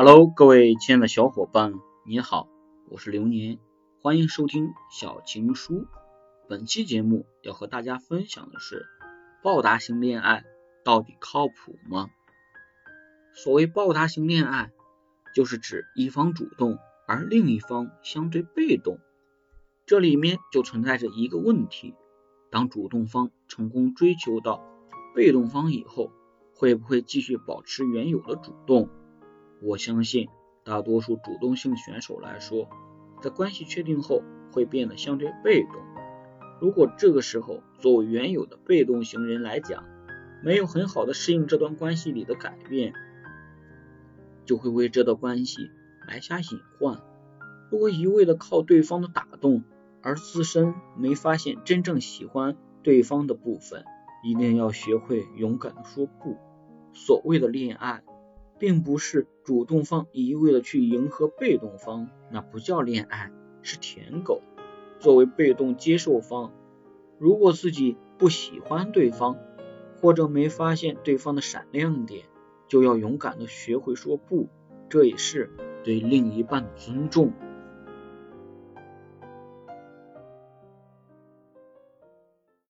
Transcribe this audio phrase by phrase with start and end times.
[0.00, 1.74] Hello，各位亲爱的小伙伴，
[2.06, 2.48] 你好，
[2.88, 3.58] 我是流年，
[4.00, 5.88] 欢迎收听小情书。
[6.48, 8.86] 本期节目要和大家分享的是，
[9.42, 10.44] 报答型恋爱
[10.84, 12.10] 到底靠谱吗？
[13.34, 14.70] 所谓报答型恋爱，
[15.34, 16.78] 就是指一方主动，
[17.08, 19.00] 而另一方相对被动。
[19.84, 21.96] 这里面就存在着一个问题：
[22.52, 24.64] 当主动方成功追求到
[25.16, 26.12] 被动方以后，
[26.54, 28.88] 会不会继续保持原有的主动？
[29.60, 30.28] 我相信
[30.64, 32.68] 大多数主动性选手来说，
[33.22, 34.22] 在关系确定后
[34.52, 35.72] 会变得相对被动。
[36.60, 39.84] 如果这个时候作为原有的被动型人来讲，
[40.42, 42.92] 没有很好的适应这段关系里的改变，
[44.44, 45.70] 就会为这段关系
[46.06, 47.00] 埋下隐患。
[47.70, 49.62] 如果一味的靠对方的打动，
[50.00, 53.84] 而自身没发现真正喜欢对方的部分，
[54.24, 56.36] 一定要学会勇敢的说不。
[56.92, 58.02] 所谓的恋爱，
[58.58, 63.30] 并不是主动方一味的去迎合被动方，那不叫恋爱，
[63.62, 64.42] 是舔狗。
[64.98, 66.52] 作为被动接受方，
[67.18, 69.36] 如果自己不喜欢对方，
[70.00, 72.24] 或者没发现对方的闪亮点，
[72.66, 74.48] 就要勇敢的学会说不，
[74.88, 75.50] 这也是
[75.84, 77.32] 对另一半的尊重。